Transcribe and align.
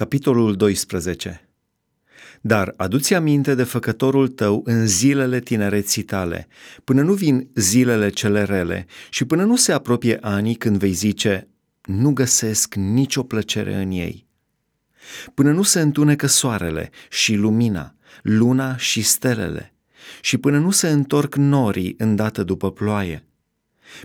Capitolul 0.00 0.56
12 0.56 1.48
Dar 2.40 2.74
adu-ți 2.76 3.14
aminte 3.14 3.54
de 3.54 3.62
făcătorul 3.62 4.28
tău 4.28 4.62
în 4.64 4.86
zilele 4.86 5.40
tinereții 5.40 6.02
tale, 6.02 6.46
până 6.84 7.02
nu 7.02 7.12
vin 7.12 7.50
zilele 7.54 8.08
cele 8.08 8.42
rele 8.42 8.86
și 9.10 9.24
până 9.24 9.44
nu 9.44 9.56
se 9.56 9.72
apropie 9.72 10.18
anii 10.20 10.54
când 10.54 10.76
vei 10.76 10.92
zice, 10.92 11.48
nu 11.84 12.12
găsesc 12.12 12.74
nicio 12.74 13.22
plăcere 13.22 13.74
în 13.74 13.90
ei. 13.90 14.26
Până 15.34 15.52
nu 15.52 15.62
se 15.62 15.80
întunecă 15.80 16.26
soarele 16.26 16.90
și 17.10 17.34
lumina, 17.34 17.94
luna 18.22 18.76
și 18.76 19.02
stelele, 19.02 19.74
și 20.20 20.38
până 20.38 20.58
nu 20.58 20.70
se 20.70 20.88
întorc 20.88 21.34
norii 21.34 21.94
îndată 21.98 22.42
după 22.42 22.72
ploaie, 22.72 23.24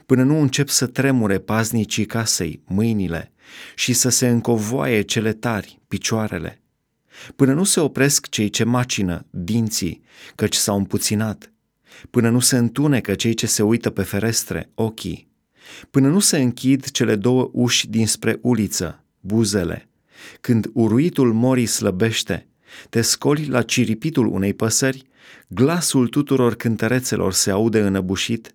până 0.06 0.24
nu 0.24 0.40
încep 0.40 0.68
să 0.68 0.86
tremure 0.86 1.40
paznicii 1.40 2.06
casei, 2.06 2.62
mâinile, 2.66 3.32
și 3.76 3.94
să 3.94 4.10
se 4.10 4.28
încovoaie 4.28 5.02
cele 5.02 5.34
tari, 5.34 5.80
picioarele, 5.88 6.62
până 7.36 7.54
nu 7.54 7.64
se 7.64 7.80
opresc 7.80 8.30
cei 8.30 8.50
ce 8.50 8.64
macină, 8.64 9.26
dinții, 9.30 10.02
căci 10.36 10.56
s-au 10.56 10.78
împuținat, 10.78 11.54
până 12.10 12.30
nu 12.30 12.40
se 12.40 12.58
întunecă 12.58 13.16
cei 13.16 13.34
ce 13.34 13.46
se 13.46 13.64
uită 13.64 13.90
pe 13.90 14.02
ferestre, 14.02 14.70
ochii, 14.74 15.28
până 15.92 16.08
nu 16.08 16.20
se 16.20 16.38
închid 16.38 16.92
cele 16.92 17.16
două 17.16 17.50
uși 17.54 17.90
dinspre 17.90 18.40
uliță, 18.42 19.04
buzele, 19.20 19.90
când 20.42 20.70
uruitul 20.74 21.34
morii 21.34 21.66
slăbește, 21.66 22.48
te 22.90 23.02
scoli 23.02 23.46
la 23.46 23.62
ciripitul 23.62 24.28
unei 24.28 24.54
păsări, 24.54 25.04
glasul 25.48 26.08
tuturor 26.08 26.56
cântărețelor 26.56 27.34
se 27.34 27.52
aude 27.52 27.82
înăbușit, 27.82 28.55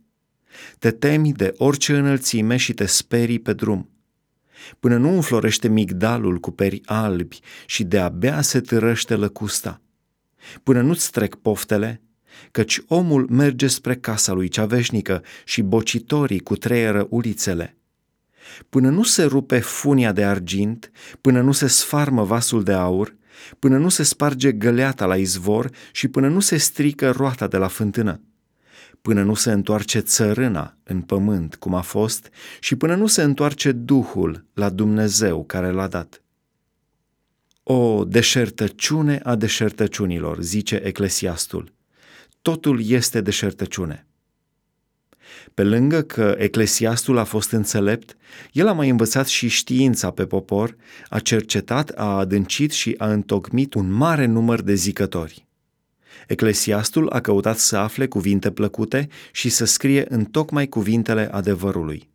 te 0.78 0.90
temi 0.90 1.32
de 1.32 1.54
orice 1.56 1.96
înălțime 1.96 2.56
și 2.56 2.72
te 2.72 2.86
sperii 2.86 3.38
pe 3.38 3.52
drum. 3.52 3.90
Până 4.78 4.96
nu 4.96 5.08
înflorește 5.08 5.68
migdalul 5.68 6.38
cu 6.38 6.50
peri 6.50 6.80
albi 6.84 7.38
și 7.66 7.84
de-abia 7.84 8.40
se 8.40 8.60
târăște 8.60 9.14
lăcusta, 9.14 9.80
până 10.62 10.80
nu-ți 10.80 11.10
trec 11.10 11.34
poftele, 11.34 12.02
căci 12.50 12.80
omul 12.86 13.26
merge 13.30 13.66
spre 13.66 13.94
casa 13.96 14.32
lui 14.32 14.48
cea 14.48 14.66
veșnică 14.66 15.22
și 15.44 15.62
bocitorii 15.62 16.40
cu 16.40 16.56
treieră 16.56 17.06
ulițele. 17.10 17.76
Până 18.68 18.90
nu 18.90 19.02
se 19.02 19.24
rupe 19.24 19.58
funia 19.58 20.12
de 20.12 20.24
argint, 20.24 20.90
până 21.20 21.40
nu 21.40 21.52
se 21.52 21.66
sfarmă 21.66 22.24
vasul 22.24 22.62
de 22.62 22.72
aur, 22.72 23.16
până 23.58 23.78
nu 23.78 23.88
se 23.88 24.02
sparge 24.02 24.52
găleata 24.52 25.06
la 25.06 25.16
izvor 25.16 25.70
și 25.92 26.08
până 26.08 26.28
nu 26.28 26.40
se 26.40 26.56
strică 26.56 27.10
roata 27.10 27.46
de 27.46 27.56
la 27.56 27.68
fântână 27.68 28.20
până 29.02 29.22
nu 29.22 29.34
se 29.34 29.52
întoarce 29.52 29.98
țărâna 29.98 30.76
în 30.82 31.00
pământ, 31.00 31.56
cum 31.56 31.74
a 31.74 31.80
fost, 31.80 32.30
și 32.60 32.76
până 32.76 32.94
nu 32.94 33.06
se 33.06 33.22
întoarce 33.22 33.72
Duhul 33.72 34.44
la 34.54 34.68
Dumnezeu 34.68 35.44
care 35.44 35.70
l-a 35.70 35.88
dat. 35.88 36.22
O 37.62 38.04
deșertăciune 38.04 39.20
a 39.22 39.34
deșertăciunilor, 39.34 40.42
zice 40.42 40.76
Eclesiastul. 40.84 41.72
Totul 42.42 42.88
este 42.88 43.20
deșertăciune. 43.20 44.06
Pe 45.54 45.64
lângă 45.64 46.02
că 46.02 46.34
Eclesiastul 46.38 47.18
a 47.18 47.24
fost 47.24 47.50
înțelept, 47.50 48.16
el 48.52 48.68
a 48.68 48.72
mai 48.72 48.88
învățat 48.88 49.26
și 49.26 49.48
știința 49.48 50.10
pe 50.10 50.26
popor, 50.26 50.76
a 51.08 51.18
cercetat, 51.18 51.88
a 51.88 52.18
adâncit 52.18 52.70
și 52.70 52.94
a 52.98 53.12
întocmit 53.12 53.74
un 53.74 53.90
mare 53.90 54.26
număr 54.26 54.60
de 54.60 54.74
zicători. 54.74 55.48
Eclesiastul 56.26 57.08
a 57.08 57.20
căutat 57.20 57.58
să 57.58 57.76
afle 57.76 58.06
cuvinte 58.06 58.50
plăcute 58.50 59.08
și 59.32 59.48
să 59.48 59.64
scrie 59.64 60.04
în 60.08 60.24
tocmai 60.24 60.68
cuvintele 60.68 61.28
adevărului. 61.32 62.08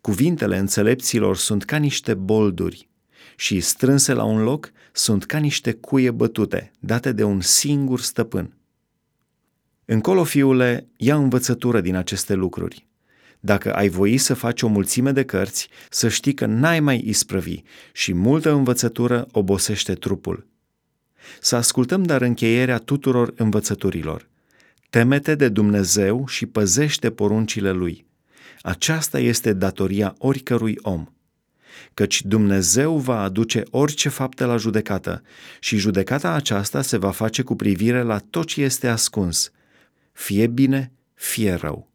Cuvintele 0.00 0.58
înțelepților 0.58 1.36
sunt 1.36 1.64
ca 1.64 1.76
niște 1.76 2.14
bolduri 2.14 2.88
și, 3.36 3.60
strânse 3.60 4.12
la 4.12 4.24
un 4.24 4.42
loc, 4.42 4.72
sunt 4.92 5.24
ca 5.24 5.38
niște 5.38 5.72
cuie 5.72 6.10
bătute, 6.10 6.70
date 6.78 7.12
de 7.12 7.24
un 7.24 7.40
singur 7.40 8.00
stăpân. 8.00 8.54
Încolo, 9.84 10.24
fiule, 10.24 10.88
ia 10.96 11.16
învățătură 11.16 11.80
din 11.80 11.94
aceste 11.94 12.34
lucruri. 12.34 12.88
Dacă 13.40 13.74
ai 13.74 13.88
voi 13.88 14.18
să 14.18 14.34
faci 14.34 14.62
o 14.62 14.68
mulțime 14.68 15.12
de 15.12 15.24
cărți, 15.24 15.68
să 15.90 16.08
știi 16.08 16.34
că 16.34 16.46
n-ai 16.46 16.80
mai 16.80 17.02
isprăvi 17.06 17.62
și 17.92 18.12
multă 18.12 18.52
învățătură 18.52 19.26
obosește 19.32 19.94
trupul. 19.94 20.49
Să 21.40 21.56
ascultăm 21.56 22.02
dar 22.02 22.22
încheierea 22.22 22.78
tuturor 22.78 23.32
învățăturilor. 23.36 24.28
Temete 24.90 25.34
de 25.34 25.48
Dumnezeu 25.48 26.26
și 26.26 26.46
păzește 26.46 27.10
poruncile 27.10 27.70
Lui. 27.70 28.06
Aceasta 28.60 29.18
este 29.18 29.52
datoria 29.52 30.14
oricărui 30.18 30.76
om. 30.82 31.06
Căci 31.94 32.22
Dumnezeu 32.24 32.98
va 32.98 33.22
aduce 33.22 33.62
orice 33.70 34.08
fapte 34.08 34.44
la 34.44 34.56
judecată 34.56 35.22
și 35.60 35.76
judecata 35.76 36.32
aceasta 36.32 36.82
se 36.82 36.96
va 36.96 37.10
face 37.10 37.42
cu 37.42 37.56
privire 37.56 38.02
la 38.02 38.18
tot 38.18 38.46
ce 38.46 38.62
este 38.62 38.88
ascuns, 38.88 39.50
fie 40.12 40.46
bine, 40.46 40.92
fie 41.14 41.52
rău. 41.52 41.89